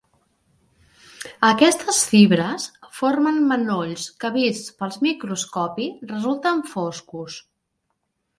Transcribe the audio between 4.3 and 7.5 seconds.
vists pel microscopi resulten foscos.